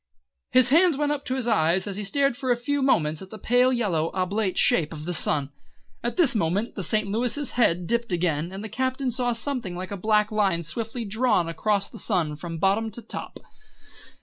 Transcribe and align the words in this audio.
His 0.49 0.69
hands 0.69 0.97
went 0.97 1.11
up 1.11 1.25
to 1.25 1.35
his 1.35 1.47
eyes 1.47 1.85
and 1.85 1.95
he 1.95 2.03
stared 2.03 2.35
for 2.35 2.51
a 2.51 2.55
few 2.57 2.81
moments 2.81 3.21
at 3.21 3.29
the 3.29 3.37
pale 3.37 3.71
yellow 3.71 4.09
oblate 4.15 4.57
shape 4.57 4.93
of 4.93 5.05
the 5.05 5.13
sun. 5.13 5.51
At 6.03 6.17
this 6.17 6.33
moment 6.33 6.73
the 6.73 6.81
St. 6.81 7.07
Louis' 7.07 7.51
head 7.51 7.85
dipped 7.85 8.11
again, 8.11 8.51
and 8.51 8.63
the 8.63 8.67
Captain 8.67 9.11
saw 9.11 9.31
something 9.31 9.75
like 9.75 9.91
a 9.91 9.97
black 9.97 10.31
line 10.31 10.63
swiftly 10.63 11.05
drawn 11.05 11.47
across 11.47 11.87
the 11.87 11.99
sun 11.99 12.35
from 12.35 12.57
bottom 12.57 12.89
to 12.89 13.01
top. 13.03 13.41